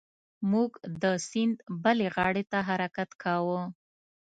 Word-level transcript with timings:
موږ 0.51 0.71
د 1.01 1.03
سیند 1.29 1.57
بلې 1.83 2.07
غاړې 2.15 2.43
ته 2.51 2.59
حرکت 2.69 3.09
کاوه. 3.23 3.61